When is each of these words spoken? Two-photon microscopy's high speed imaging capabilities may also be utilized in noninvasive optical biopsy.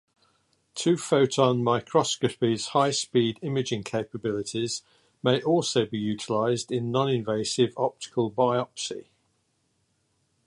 Two-photon 0.73 1.63
microscopy's 1.63 2.69
high 2.69 2.89
speed 2.89 3.37
imaging 3.43 3.83
capabilities 3.83 4.81
may 5.21 5.43
also 5.43 5.85
be 5.85 5.99
utilized 5.99 6.71
in 6.71 6.91
noninvasive 6.91 7.71
optical 7.77 8.31
biopsy. 8.31 9.09